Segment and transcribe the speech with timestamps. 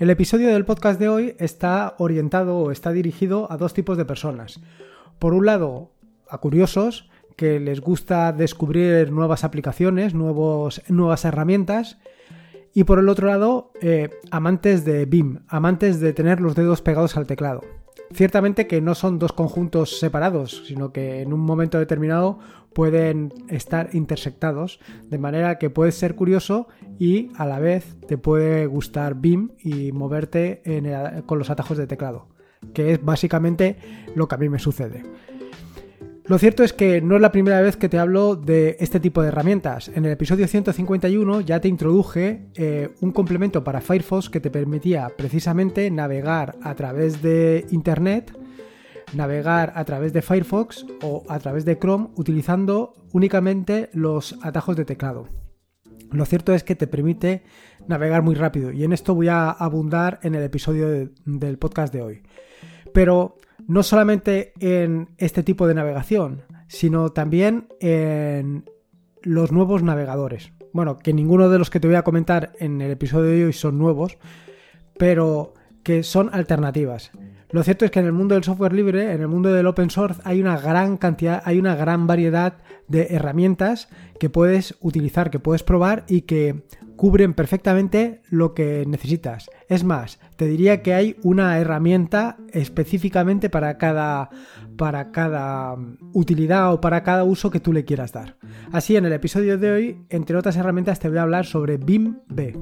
[0.00, 4.06] El episodio del podcast de hoy está orientado o está dirigido a dos tipos de
[4.06, 4.58] personas.
[5.18, 5.90] Por un lado,
[6.26, 11.98] a curiosos que les gusta descubrir nuevas aplicaciones, nuevos, nuevas herramientas.
[12.72, 17.18] Y por el otro lado, eh, amantes de BIM, amantes de tener los dedos pegados
[17.18, 17.60] al teclado.
[18.12, 22.38] Ciertamente que no son dos conjuntos separados, sino que en un momento determinado
[22.72, 28.66] pueden estar intersectados, de manera que puedes ser curioso y a la vez te puede
[28.66, 30.62] gustar BIM y moverte
[31.26, 32.28] con los atajos de teclado,
[32.74, 33.76] que es básicamente
[34.14, 35.02] lo que a mí me sucede.
[36.30, 39.20] Lo cierto es que no es la primera vez que te hablo de este tipo
[39.20, 39.88] de herramientas.
[39.88, 45.08] En el episodio 151 ya te introduje eh, un complemento para Firefox que te permitía
[45.16, 48.32] precisamente navegar a través de Internet,
[49.12, 54.84] navegar a través de Firefox o a través de Chrome utilizando únicamente los atajos de
[54.84, 55.26] teclado.
[56.12, 57.42] Lo cierto es que te permite
[57.88, 62.02] navegar muy rápido y en esto voy a abundar en el episodio del podcast de
[62.02, 62.22] hoy.
[62.92, 63.36] Pero
[63.70, 68.64] no solamente en este tipo de navegación, sino también en
[69.22, 70.52] los nuevos navegadores.
[70.72, 73.52] Bueno, que ninguno de los que te voy a comentar en el episodio de hoy
[73.52, 74.18] son nuevos,
[74.98, 75.54] pero
[75.84, 77.12] que son alternativas.
[77.52, 79.90] Lo cierto es que en el mundo del software libre, en el mundo del open
[79.90, 83.88] source, hay una gran cantidad, hay una gran variedad de herramientas
[84.20, 86.62] que puedes utilizar, que puedes probar y que
[87.00, 89.50] cubren perfectamente lo que necesitas.
[89.68, 94.28] Es más, te diría que hay una herramienta específicamente para cada
[94.76, 95.76] para cada
[96.12, 98.36] utilidad o para cada uso que tú le quieras dar.
[98.70, 102.18] Así en el episodio de hoy, entre otras herramientas te voy a hablar sobre BIM
[102.28, 102.56] B.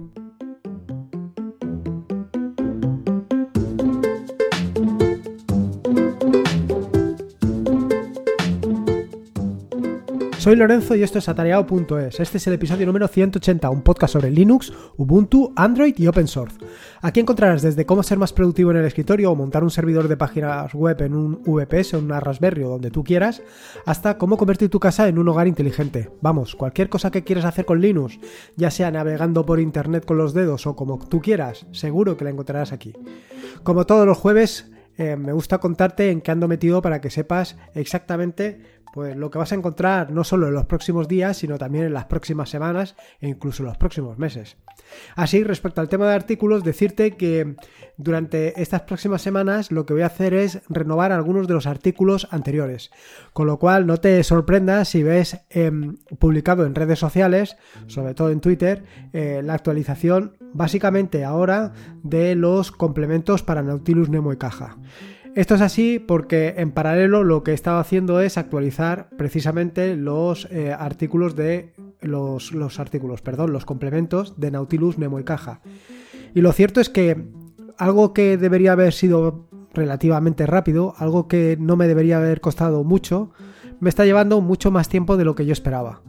[10.39, 12.20] Soy Lorenzo y esto es atareado.es.
[12.20, 16.56] Este es el episodio número 180, un podcast sobre Linux, Ubuntu, Android y Open Source.
[17.03, 20.16] Aquí encontrarás desde cómo ser más productivo en el escritorio o montar un servidor de
[20.16, 23.43] páginas web en un VPS o en una Raspberry o donde tú quieras,
[23.84, 26.09] hasta cómo convertir tu casa en un hogar inteligente.
[26.21, 28.20] Vamos, cualquier cosa que quieras hacer con Linux,
[28.56, 32.31] ya sea navegando por internet con los dedos o como tú quieras, seguro que la
[32.31, 32.93] encontrarás aquí.
[33.65, 37.56] Como todos los jueves, eh, me gusta contarte en qué ando metido para que sepas
[37.75, 41.84] exactamente pues lo que vas a encontrar no solo en los próximos días, sino también
[41.84, 44.56] en las próximas semanas e incluso en los próximos meses.
[45.14, 47.54] Así, respecto al tema de artículos, decirte que
[47.97, 52.26] durante estas próximas semanas lo que voy a hacer es renovar algunos de los artículos
[52.32, 52.91] anteriores,
[53.32, 57.56] con lo cual no te sorprendas si ves em, publicado en redes sociales,
[57.87, 58.82] sobre todo en Twitter,
[59.12, 61.72] eh, la actualización básicamente ahora
[62.03, 64.76] de los complementos para Nautilus Nemo y Caja.
[65.38, 70.49] Esto es así porque en paralelo lo que he estado haciendo es actualizar precisamente los
[70.50, 75.60] eh, artículos de los, los, artículos, perdón, los complementos de Nautilus Nemo y Caja.
[76.34, 77.28] Y lo cierto es que
[77.76, 83.31] algo que debería haber sido relativamente rápido, algo que no me debería haber costado mucho,
[83.78, 86.03] me está llevando mucho más tiempo de lo que yo esperaba.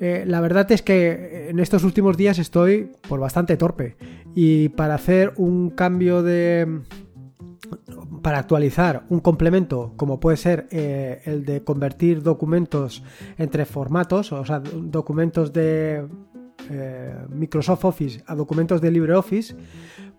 [0.00, 3.96] Eh, la verdad es que en estos últimos días estoy por bastante torpe
[4.34, 6.82] y para hacer un cambio de,
[8.24, 13.04] para actualizar un complemento como puede ser eh, el de convertir documentos
[13.36, 16.08] entre formatos, o sea, documentos de
[16.70, 19.54] eh, Microsoft Office a documentos de LibreOffice,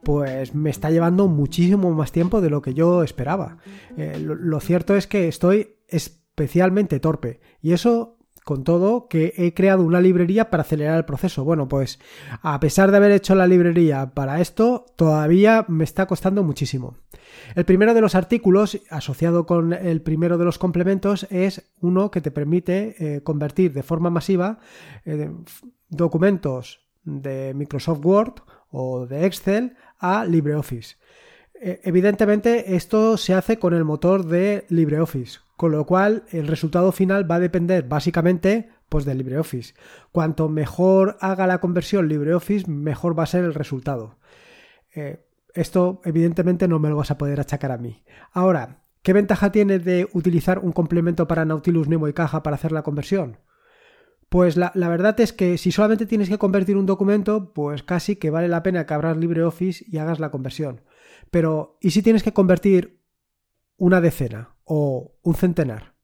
[0.03, 3.57] pues me está llevando muchísimo más tiempo de lo que yo esperaba.
[3.97, 8.14] Eh, lo cierto es que estoy especialmente torpe y eso
[8.45, 11.43] con todo que he creado una librería para acelerar el proceso.
[11.43, 11.99] Bueno, pues
[12.43, 16.95] a pesar de haber hecho la librería para esto, todavía me está costando muchísimo.
[17.55, 22.21] El primero de los artículos, asociado con el primero de los complementos, es uno que
[22.21, 24.59] te permite eh, convertir de forma masiva
[25.05, 25.31] eh,
[25.89, 28.33] documentos de Microsoft Word
[28.69, 30.97] o de Excel a LibreOffice.
[31.61, 36.91] Eh, evidentemente esto se hace con el motor de LibreOffice, con lo cual el resultado
[36.91, 39.73] final va a depender básicamente pues de LibreOffice.
[40.11, 44.17] Cuanto mejor haga la conversión LibreOffice, mejor va a ser el resultado.
[44.93, 48.03] Eh, esto evidentemente no me lo vas a poder achacar a mí.
[48.31, 52.73] Ahora, ¿qué ventaja tiene de utilizar un complemento para Nautilus Nemo y Caja para hacer
[52.73, 53.37] la conversión?
[54.27, 58.17] Pues la, la, verdad es que si solamente tienes que convertir un documento, pues casi
[58.17, 60.81] que vale la pena que abras LibreOffice y hagas la conversión.
[61.31, 63.01] Pero, ¿y si tienes que convertir
[63.77, 65.95] una decena o un centenar?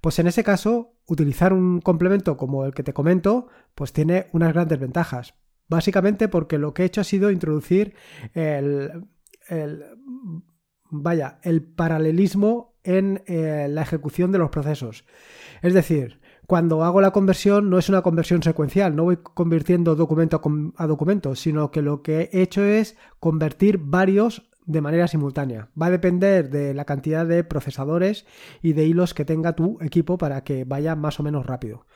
[0.00, 4.52] Pues en ese caso, utilizar un complemento como el que te comento, pues tiene unas
[4.52, 5.34] grandes ventajas.
[5.68, 7.94] Básicamente porque lo que he hecho ha sido introducir
[8.34, 9.06] el,
[10.90, 15.04] vaya, el paralelismo en eh, la ejecución de los procesos.
[15.62, 20.40] Es decir, cuando hago la conversión no es una conversión secuencial, no voy convirtiendo documento
[20.76, 25.68] a documento, sino que lo que he hecho es convertir varios de manera simultánea.
[25.80, 28.24] Va a depender de la cantidad de procesadores
[28.62, 31.86] y de hilos que tenga tu equipo para que vaya más o menos rápido.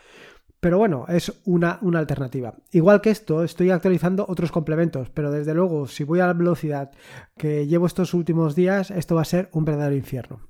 [0.60, 2.54] Pero bueno, es una, una, alternativa.
[2.72, 6.90] Igual que esto, estoy actualizando otros complementos, pero desde luego, si voy a la velocidad
[7.36, 10.40] que llevo estos últimos días, esto va a ser un verdadero infierno.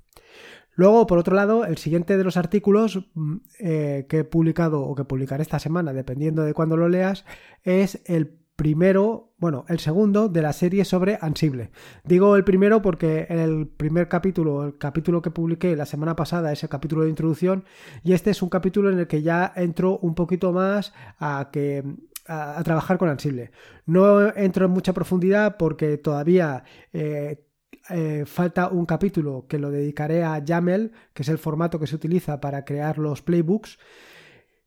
[0.73, 4.95] Luego, por otro lado, el siguiente de los artículos mm, eh, que he publicado o
[4.95, 7.25] que publicaré esta semana, dependiendo de cuándo lo leas,
[7.63, 11.71] es el primero, bueno, el segundo de la serie sobre Ansible.
[12.03, 16.63] Digo el primero porque el primer capítulo, el capítulo que publiqué la semana pasada es
[16.63, 17.65] el capítulo de introducción
[18.03, 21.83] y este es un capítulo en el que ya entro un poquito más a que
[22.27, 23.51] a, trabajar con Ansible.
[23.85, 26.63] No entro en mucha profundidad porque todavía
[26.93, 27.45] eh,
[27.89, 31.95] eh, falta un capítulo que lo dedicaré a YAML, que es el formato que se
[31.95, 33.77] utiliza para crear los playbooks.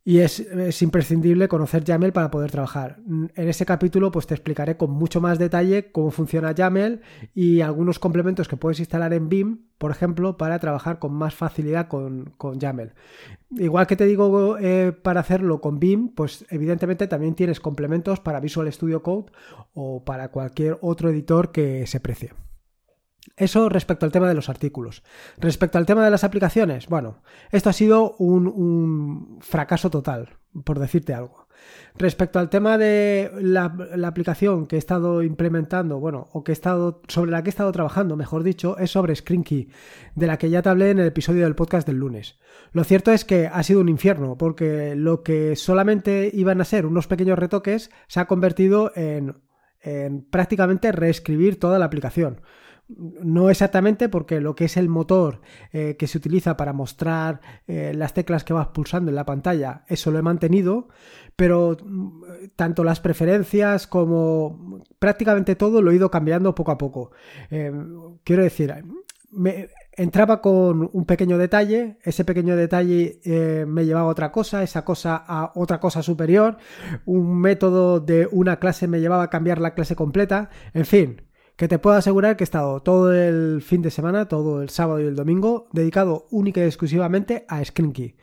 [0.09, 0.41] Y es,
[0.81, 2.97] imprescindible conocer YAML para poder trabajar.
[3.07, 7.03] En ese capítulo pues te explicaré con mucho más detalle cómo funciona YAML
[7.35, 11.89] y algunos complementos que puedes instalar en BIM, por ejemplo, para trabajar con más facilidad
[11.89, 12.95] con, con YAML.
[13.59, 18.41] Igual que te digo eh, para hacerlo con BIM, pues evidentemente también tienes complementos para
[18.41, 19.31] Visual Studio Code
[19.75, 22.31] o para cualquier otro editor que se precie.
[23.37, 25.03] Eso respecto al tema de los artículos.
[25.39, 31.15] Respecto al tema de las aplicaciones, bueno, esto ha sido un, fracaso total, por decirte
[31.15, 31.47] algo.
[31.97, 33.75] Respecto al tema de la,
[34.07, 37.73] aplicación que he estado implementando, bueno, o que he estado, sobre la que he estado
[37.73, 39.69] trabajando, mejor dicho, es sobre ScreenKey,
[40.15, 42.39] de la que ya te hablé en el episodio del podcast del lunes.
[42.73, 46.87] Lo cierto es que ha sido un infierno, porque lo que solamente iban a ser
[46.87, 49.43] unos pequeños retoques se ha convertido en
[50.31, 52.41] prácticamente reescribir toda la aplicación.
[52.88, 55.43] No exactamente porque lo que es el motor
[55.73, 59.85] eh, que se utiliza para mostrar eh, las teclas que vas pulsando en la pantalla,
[59.88, 60.88] eso lo he mantenido,
[61.37, 62.23] pero mm,
[62.56, 67.11] tanto las preferencias como prácticamente todo lo he ido cambiando poco a poco.
[67.50, 67.70] Eh,
[68.25, 68.75] quiero decir,
[69.32, 73.20] me, entraba con un pequeño detalle, ese pequeño detalle
[73.67, 76.56] me llevaba a otra cosa, esa cosa a otra cosa superior,
[77.05, 81.28] un método de una clase me llevaba a cambiar la clase completa, en fin,
[81.59, 85.01] que te puedo asegurar que he estado todo el fin de semana, todo el sábado
[85.01, 88.15] y el domingo, dedicado única y exclusivamente a ScreenKey.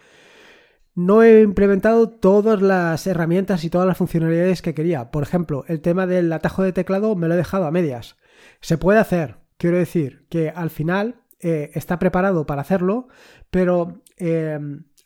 [0.96, 5.12] No he implementado todas las herramientas y todas las funcionalidades que quería.
[5.12, 8.16] Por ejemplo, el tema del atajo de teclado me lo he dejado a medias.
[8.62, 13.10] Se puede hacer, quiero decir que al final eh, está preparado para hacerlo,
[13.52, 14.58] pero eh,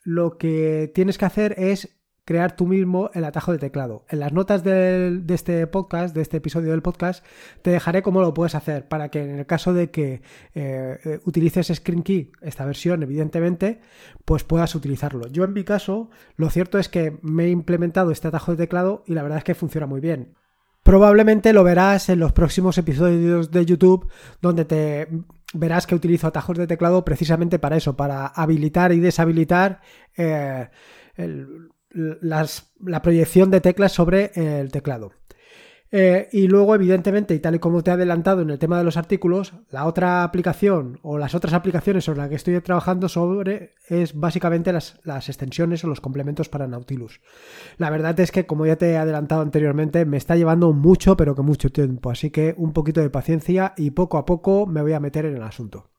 [0.04, 4.04] lo que tienes que hacer es crear tú mismo el atajo de teclado.
[4.08, 7.24] En las notas de, este podcast, de este episodio del podcast,
[7.62, 10.22] te dejaré cómo lo puedes hacer para que en el caso de que
[10.54, 13.80] eh, utilices ScreenKey, esta versión evidentemente,
[14.24, 15.26] pues puedas utilizarlo.
[15.28, 19.02] Yo en mi caso, lo cierto es que me he implementado este atajo de teclado
[19.06, 20.34] y la verdad es que funciona muy bien.
[20.82, 25.08] Probablemente lo verás en los próximos episodios de YouTube donde te
[25.52, 29.80] verás que utilizo atajos de teclado precisamente para eso, para habilitar y deshabilitar
[30.16, 30.68] eh,
[31.16, 35.12] el, la proyección de teclas sobre el teclado.
[35.92, 38.84] Eh, y luego, evidentemente, y tal y como te he adelantado en el tema de
[38.84, 43.74] los artículos, la otra aplicación o las otras aplicaciones sobre las que estoy trabajando sobre
[43.88, 47.20] es básicamente las, las, extensiones o los complementos para Nautilus.
[47.76, 51.34] La verdad es que, como ya te he adelantado anteriormente, me está llevando mucho, pero
[51.34, 52.10] que mucho tiempo.
[52.10, 55.36] Así que un poquito de paciencia y poco a poco me voy a meter en
[55.36, 55.90] el asunto.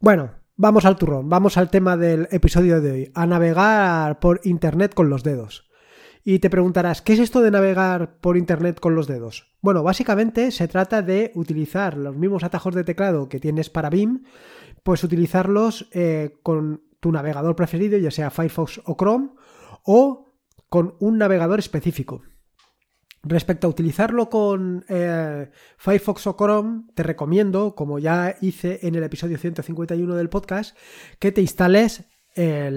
[0.00, 4.94] Bueno, Vamos al turrón, vamos al tema del episodio de hoy, a navegar por Internet
[4.94, 5.68] con los dedos.
[6.22, 9.52] Y te preguntarás, ¿qué es esto de navegar por Internet con los dedos?
[9.62, 14.22] Bueno, básicamente se trata de utilizar los mismos atajos de teclado que tienes para BIM,
[14.84, 19.30] pues utilizarlos eh, con tu navegador preferido, ya sea Firefox o Chrome,
[19.82, 20.36] o
[20.68, 22.22] con un navegador específico.
[23.24, 29.02] Respecto a utilizarlo con eh, Firefox o Chrome, te recomiendo, como ya hice en el
[29.02, 30.76] episodio 151 del podcast,
[31.18, 32.04] que te instales
[32.36, 32.70] eh,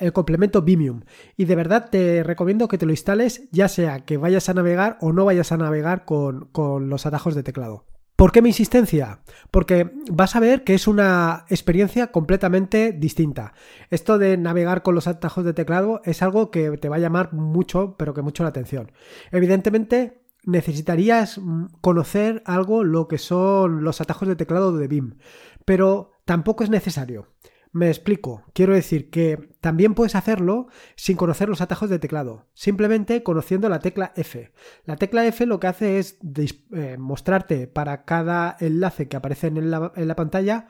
[0.00, 1.02] el complemento Vimium.
[1.36, 4.98] Y de verdad te recomiendo que te lo instales, ya sea que vayas a navegar
[5.00, 7.91] o no vayas a navegar con los atajos de teclado.
[8.22, 9.18] ¿Por qué mi insistencia?
[9.50, 13.52] Porque vas a ver que es una experiencia completamente distinta.
[13.90, 17.32] Esto de navegar con los atajos de teclado es algo que te va a llamar
[17.32, 18.92] mucho, pero que mucho la atención.
[19.32, 21.40] Evidentemente, necesitarías
[21.80, 25.18] conocer algo lo que son los atajos de teclado de BIM,
[25.64, 27.26] pero tampoco es necesario.
[27.72, 28.44] Me explico.
[28.52, 33.78] Quiero decir que también puedes hacerlo sin conocer los atajos de teclado, simplemente conociendo la
[33.78, 34.52] tecla F.
[34.84, 36.18] La tecla F lo que hace es
[36.74, 40.66] eh, mostrarte para cada enlace que aparece en la, pantalla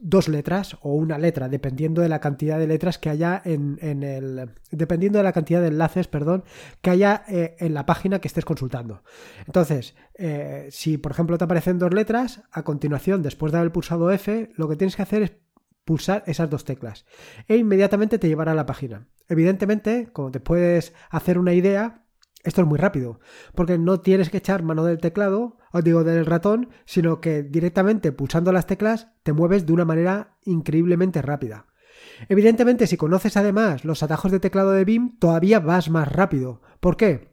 [0.00, 4.50] dos letras o una letra, dependiendo de la cantidad de letras que haya en, el.
[4.70, 6.44] dependiendo de la cantidad de enlaces, perdón,
[6.80, 9.02] que haya eh, en la página que estés consultando.
[9.46, 14.12] Entonces, eh, si por ejemplo te aparecen dos letras, a continuación, después de haber pulsado
[14.12, 15.45] F, lo que tienes que hacer es
[15.86, 17.06] pulsar esas dos teclas
[17.48, 19.08] e inmediatamente te llevará a la página.
[19.28, 22.02] Evidentemente, como te puedes hacer una idea,
[22.44, 23.20] esto es muy rápido,
[23.54, 28.12] porque no tienes que echar mano del teclado, os digo del ratón, sino que directamente
[28.12, 31.66] pulsando las teclas te mueves de una manera increíblemente rápida.
[32.28, 36.62] Evidentemente, si conoces además los atajos de teclado de BIM, todavía vas más rápido.
[36.80, 37.32] ¿Por qué?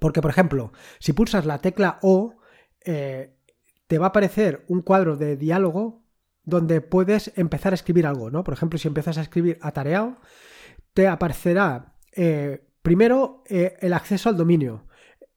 [0.00, 2.36] Porque, por ejemplo, si pulsas la tecla O,
[2.84, 3.36] eh,
[3.86, 6.07] te va a aparecer un cuadro de diálogo
[6.48, 8.42] donde puedes empezar a escribir algo, ¿no?
[8.42, 10.16] Por ejemplo, si empiezas a escribir atareado,
[10.94, 14.86] te aparecerá eh, primero eh, el acceso al dominio.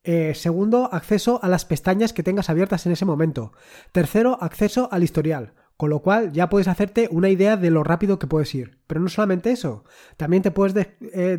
[0.03, 3.51] Eh, segundo, acceso a las pestañas que tengas abiertas en ese momento.
[3.91, 5.53] Tercero, acceso al historial.
[5.75, 8.79] Con lo cual ya puedes hacerte una idea de lo rápido que puedes ir.
[8.87, 9.83] Pero no solamente eso,
[10.15, 10.75] también te puedes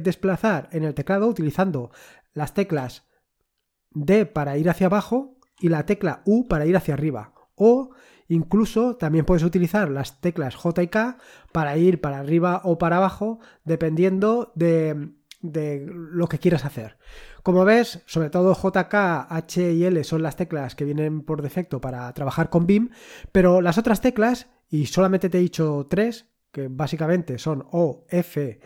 [0.02, 1.92] desplazar en el teclado utilizando
[2.32, 3.04] las teclas
[3.90, 7.34] D para ir hacia abajo y la tecla U para ir hacia arriba.
[7.54, 7.90] O
[8.32, 11.18] Incluso también puedes utilizar las teclas J y K
[11.52, 15.10] para ir para arriba o para abajo, dependiendo de,
[15.42, 16.96] lo que quieras hacer.
[17.42, 18.94] Como ves, sobre todo JK,
[19.28, 22.88] H y L son las teclas que vienen por defecto para trabajar con BIM,
[23.32, 28.60] pero las otras teclas, y solamente te he dicho tres, que básicamente son O, F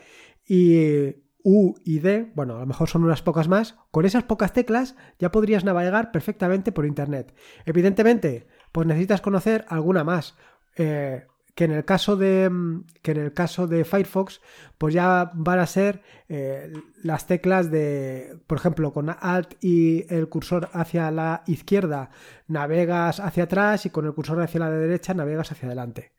[0.45, 4.53] y U y D, bueno, a lo mejor son unas pocas más, con esas pocas
[4.53, 7.33] teclas ya podrías navegar perfectamente por Internet.
[7.65, 10.35] Evidentemente, pues necesitas conocer alguna más.
[10.75, 14.39] Eh, que en el caso de mm, que en el caso de Firefox
[14.77, 20.29] pues ya van a ser eh, las teclas de por ejemplo con alt y el
[20.29, 22.11] cursor hacia la izquierda
[22.47, 26.11] navegas hacia atrás y con el cursor hacia la derecha navegas hacia adelante.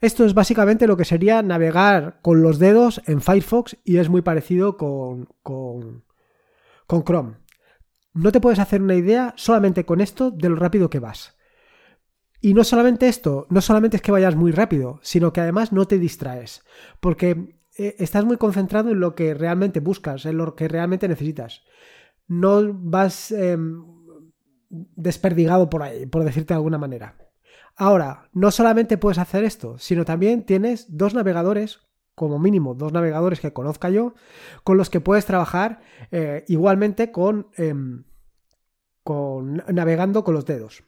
[0.00, 4.22] Esto es básicamente lo que sería navegar con los dedos en Firefox y es muy
[4.22, 6.02] parecido con, con,
[6.88, 7.36] con Chrome.
[8.12, 11.36] No te puedes hacer una idea solamente con esto de lo rápido que vas
[12.44, 15.86] y no solamente esto, no solamente es que vayas muy rápido, sino que además no
[15.86, 16.64] te distraes,
[16.98, 21.62] porque eh, estás muy concentrado en lo que realmente buscas, en lo que realmente necesitas.
[22.26, 23.84] No vas em,
[24.68, 27.16] desperdigado por ahí, por decirte de alguna manera.
[27.76, 31.78] Ahora, no solamente puedes hacer esto, sino también tienes dos navegadores,
[32.16, 34.14] como mínimo dos navegadores que conozca yo,
[34.64, 35.80] con los que puedes trabajar
[36.10, 38.02] eh, igualmente con, em,
[39.04, 40.82] con navegando con los dedos.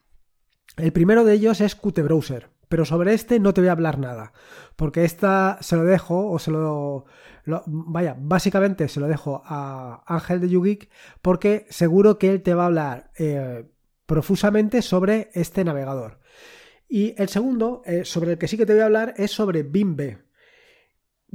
[0.76, 3.98] El primero de ellos es Qt Browser, pero sobre este no te voy a hablar
[3.98, 4.32] nada,
[4.76, 7.04] porque esta se lo dejo o se lo,
[7.46, 10.90] vaya, básicamente se lo dejo a Ángel de YouGeek
[11.22, 13.66] porque seguro que él te va a hablar eh,
[14.06, 16.18] profusamente sobre este navegador.
[16.88, 19.62] Y el segundo, eh, sobre el que sí que te voy a hablar, es sobre
[19.62, 20.18] BIMB.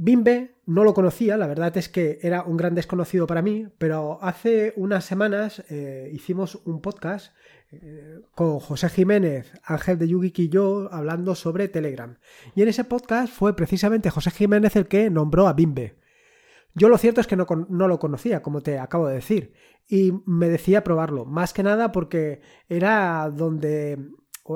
[0.02, 4.18] BIMB no lo conocía, la verdad es que era un gran desconocido para mí, pero
[4.22, 7.32] hace unas semanas eh, hicimos un podcast
[8.34, 12.18] con José Jiménez, Ángel de Yugi y yo hablando sobre Telegram.
[12.54, 15.96] Y en ese podcast fue precisamente José Jiménez el que nombró a Bimbe.
[16.74, 19.52] Yo lo cierto es que no, no, lo conocía, como te acabo de decir,
[19.88, 23.98] y me decía probarlo, más que nada porque era donde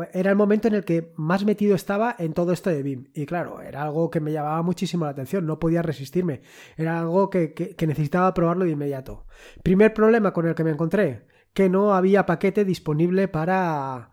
[0.03, 3.07] era el momento en el que más metido estaba en todo esto de BIM.
[3.15, 6.43] Y claro, era algo que me llamaba muchísimo la atención, no podía resistirme,
[6.77, 9.27] era algo que, que necesitaba probarlo de inmediato.
[9.63, 14.11] Primer problema con el que me encontré, que no había paquete disponible para,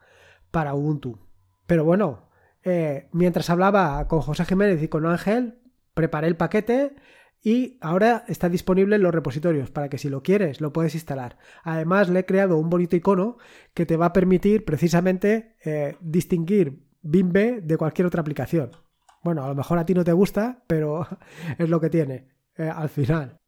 [0.51, 1.19] para Ubuntu.
[1.65, 2.29] Pero bueno,
[2.63, 5.59] eh, mientras hablaba con José Jiménez y con Ángel,
[5.93, 6.95] preparé el paquete
[7.43, 11.37] y ahora está disponible en los repositorios para que si lo quieres lo puedes instalar.
[11.63, 13.37] Además le he creado un bonito icono
[13.73, 18.71] que te va a permitir precisamente eh, distinguir BIMB de cualquier otra aplicación.
[19.23, 21.07] Bueno, a lo mejor a ti no te gusta, pero
[21.57, 23.39] es lo que tiene eh, al final.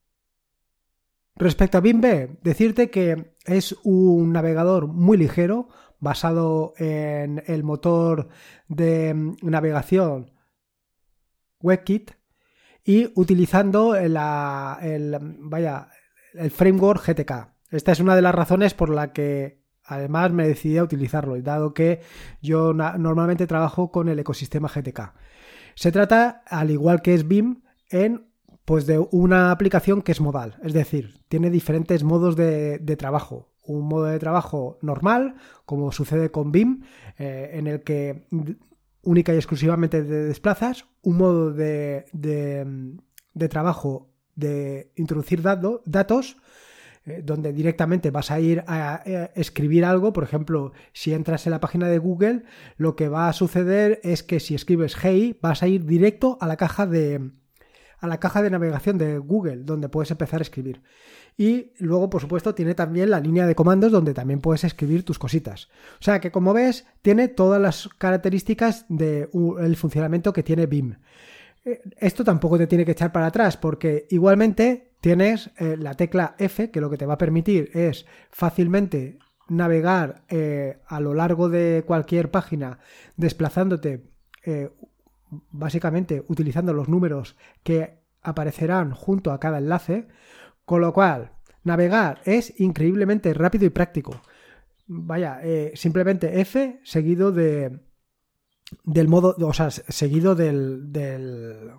[1.35, 5.69] Respecto a BIMB, decirte que es un navegador muy ligero,
[5.99, 8.27] basado en el motor
[8.67, 10.31] de navegación
[11.61, 12.11] WebKit
[12.85, 14.13] y utilizando el,
[15.39, 15.89] vaya,
[16.33, 17.31] el framework GTK.
[17.71, 21.73] Esta es una de las razones por la que además me decidí a utilizarlo, dado
[21.73, 22.01] que
[22.41, 25.13] yo normalmente trabajo con el ecosistema GTK.
[25.75, 28.27] Se trata, al igual que es BIM, en
[28.65, 33.49] pues de una aplicación que es modal, es decir, tiene diferentes modos de, trabajo.
[33.65, 35.35] Un modo de trabajo normal,
[35.65, 36.83] como sucede con BIM,
[37.17, 38.27] eh, en el que
[39.03, 46.37] única y exclusivamente de desplazas, un modo de, de, trabajo de introducir datos,
[47.05, 49.03] eh, donde directamente vas a ir a,
[49.35, 50.13] escribir algo.
[50.13, 52.43] Por ejemplo, si entras en la página de Google,
[52.77, 56.47] lo que va a suceder es que si escribes Hey, vas a ir directo a
[56.47, 57.31] la caja de
[58.03, 60.81] a la caja de navegación de Google, donde puedes empezar a escribir.
[61.37, 65.17] Y luego, por supuesto, tiene también la línea de comandos donde también puedes escribir tus
[65.17, 65.69] cositas.
[66.01, 70.97] O sea que, como ves, tiene todas las características del funcionamiento que tiene BIM.
[71.63, 76.35] Eh, esto tampoco te tiene que echar para atrás porque igualmente tienes eh, la tecla
[76.39, 79.17] F que lo que te va a permitir es fácilmente
[79.47, 82.79] navegar eh, a lo largo de cualquier página
[83.15, 84.03] desplazándote
[85.51, 90.07] básicamente utilizando los números que aparecerán junto a cada enlace
[90.65, 91.31] con lo cual,
[91.63, 94.21] navegar es increíblemente rápido y práctico.
[94.87, 97.79] Vaya, eh, simplemente F seguido de
[98.83, 101.69] del modo, o sea, seguido del, del,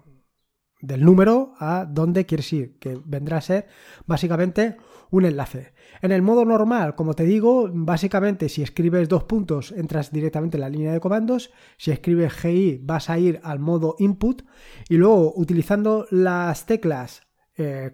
[0.81, 3.67] del número a donde quieres ir, que vendrá a ser
[4.07, 4.77] básicamente
[5.17, 5.73] un enlace.
[6.03, 10.63] En el modo normal, como te digo, básicamente si escribes dos puntos entras directamente en
[10.63, 14.43] la línea de comandos, si escribes GI vas a ir al modo input
[14.89, 17.23] y luego utilizando las teclas
[17.57, 17.93] eh,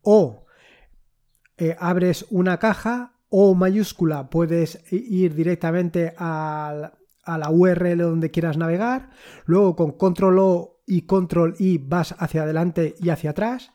[0.00, 0.46] o
[1.58, 6.92] eh, abres una caja o mayúscula puedes ir directamente a,
[7.26, 9.10] la URL donde quieras navegar,
[9.44, 13.72] luego con control O y control I vas hacia adelante y hacia atrás.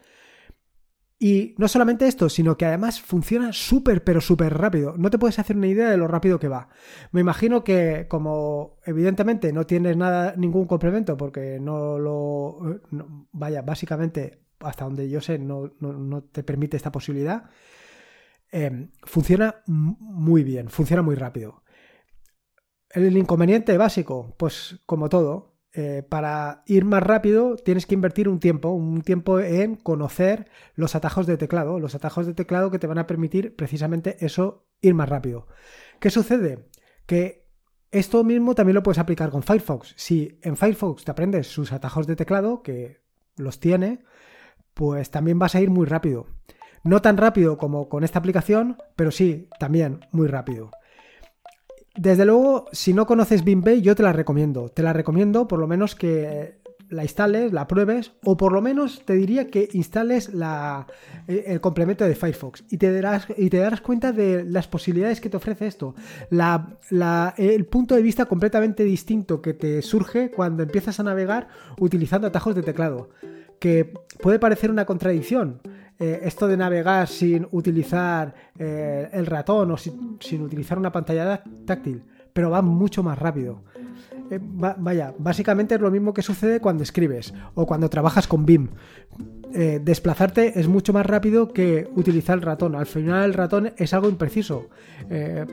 [1.19, 4.95] Y no solamente esto, sino que además funciona súper, pero súper rápido.
[4.97, 6.69] No te puedes hacer una idea de lo rápido que va.
[7.11, 12.59] Me imagino que como evidentemente no tienes nada, ningún complemento, porque no lo...
[13.31, 15.71] vaya, básicamente hasta donde yo sé, no,
[16.31, 17.49] te permite esta posibilidad,
[18.51, 21.63] em, funciona muy bien, funciona muy rápido.
[22.89, 28.39] El inconveniente básico, pues como todo, eh, para ir más rápido tienes que invertir un
[28.39, 32.87] tiempo, un tiempo en conocer los atajos de teclado, los atajos de teclado que te
[32.87, 35.45] van a permitir precisamente eso, ir más rápido.
[35.99, 36.67] ¿Qué sucede?
[37.05, 37.45] Que
[37.91, 39.93] esto mismo también lo puedes aplicar con Firefox.
[39.97, 43.03] Si en Firefox te aprendes sus atajos de teclado, que
[43.35, 44.03] los tiene,
[44.73, 46.25] pues también vas a ir muy rápido.
[46.83, 50.71] No tan rápido como con esta aplicación, pero sí, también muy rápido.
[51.97, 54.69] Desde luego, si no conoces BIMBay, yo te la recomiendo.
[54.69, 56.57] Te la recomiendo por lo menos que
[56.89, 60.31] la instales, la pruebes, o por lo menos te diría que instales
[61.27, 65.29] el complemento de Firefox y te, darás, y te darás cuenta de las posibilidades que
[65.29, 65.95] te ofrece esto.
[67.37, 72.55] el punto de vista completamente distinto que te surge cuando empiezas a navegar utilizando atajos
[72.55, 73.09] de teclado
[73.59, 75.61] que puede parecer una contradicción.
[75.99, 82.03] Eh, esto de navegar sin utilizar eh, el ratón o sin, utilizar una pantalla táctil,
[82.33, 83.63] pero va mucho más rápido.
[84.29, 88.69] Eh, vaya, básicamente es lo mismo que sucede cuando escribes o cuando trabajas con BIM.
[89.81, 92.75] desplazarte es mucho más rápido que utilizar el ratón.
[92.75, 94.69] Al final el ratón es algo impreciso.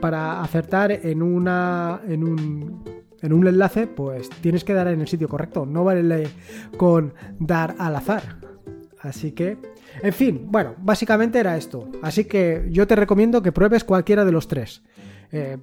[0.01, 2.01] para acertar en una.
[2.07, 5.65] en un en un enlace, pues tienes que dar en el sitio correcto.
[5.65, 6.29] No vale
[6.77, 8.37] con dar al azar.
[9.05, 9.59] Así que,
[10.05, 11.89] en fin, bueno, básicamente era esto.
[12.03, 14.83] Así que yo te recomiendo que pruebes cualquiera de los tres.
[15.33, 15.57] Eh,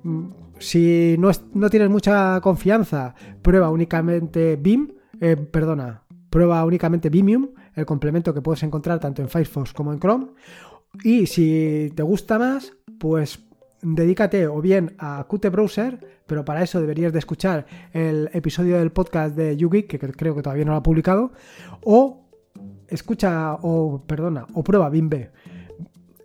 [0.57, 8.33] si no, tienes mucha confianza, prueba únicamente BIM, eh, perdona, prueba únicamente Vimium, el complemento
[8.33, 10.27] que puedes encontrar tanto en Firefox como en Chrome.
[11.03, 13.43] Y si te gusta más, pues
[13.81, 18.91] dedícate o bien a Qt Browser, pero para eso deberías de escuchar el episodio del
[18.91, 21.31] podcast de YouGeek, que creo que todavía no lo ha publicado,
[21.83, 22.30] o
[22.91, 25.29] escucha, o perdona, o prueba BIMB.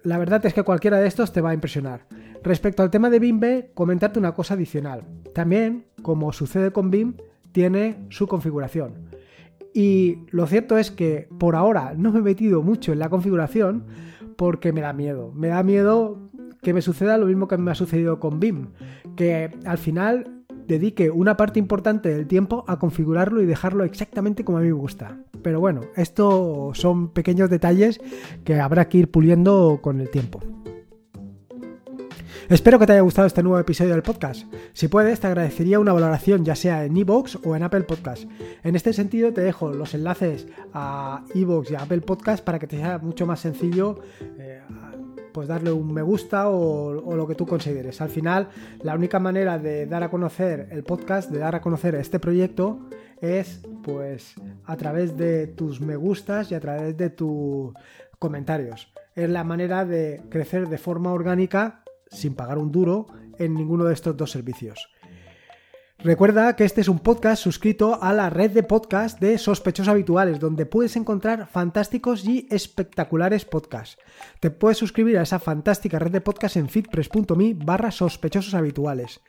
[0.03, 2.07] La verdad es que cualquiera de estos te va a impresionar.
[2.43, 5.05] Respecto al tema de BIMB, comentarte una cosa adicional.
[5.35, 7.15] También, como sucede con BIM,
[7.53, 9.11] tiene su configuración.
[9.73, 13.85] Y lo cierto es que por ahora no me he metido mucho en la configuración
[14.37, 15.33] porque me da miedo.
[15.35, 16.19] Me da miedo
[16.63, 18.69] que me suceda lo mismo que me ha sucedido con BIM,
[19.17, 20.36] que al final
[20.67, 24.73] dedique una parte importante del tiempo a configurarlo y dejarlo exactamente como a mí me
[24.73, 25.19] gusta.
[25.43, 28.01] Pero bueno, esto son pequeños detalles
[28.45, 30.41] que habrá que ir puliendo con el tiempo.
[32.49, 34.47] Espero que te haya gustado este nuevo episodio del podcast.
[34.73, 38.25] Si puedes, te agradecería una valoración ya sea en iVoox o en Apple Podcast.
[38.63, 42.69] En este sentido, te dejo los enlaces a iVoox y a Apple Podcast para que
[42.69, 43.99] te sea mucho más sencillo
[44.39, 44.61] eh,
[45.37, 48.01] pues darle un me gusta o, lo que tú consideres.
[48.01, 48.49] Al final,
[48.83, 52.89] la única manera de dar a conocer el podcast, de dar a conocer este proyecto,
[53.21, 54.33] es pues
[54.65, 57.75] a través de tus me gustas y a través de tus
[58.19, 58.91] comentarios.
[59.15, 63.07] Es la manera de crecer de forma orgánica sin pagar un duro
[63.39, 64.89] en ninguno de estos dos servicios.
[66.07, 70.39] Recuerda que este es un podcast suscrito a la red de podcast de sospechosos habituales,
[70.39, 73.99] donde puedes encontrar fantásticos y espectaculares podcasts.
[74.39, 79.21] Te puedes suscribir a esa fantástica red de podcast en fitpress.me barra sospechosos habituales.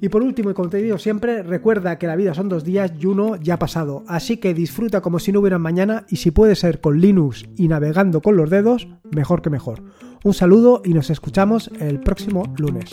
[0.00, 2.92] Y por último, y como te digo siempre, recuerda que la vida son dos días
[2.96, 6.30] y uno ya ha pasado, así que disfruta como si no hubiera mañana y si
[6.30, 9.82] puede ser con Linux y navegando con los dedos, mejor que mejor.
[10.24, 12.88] Un saludo y nos escuchamos el próximo lunes.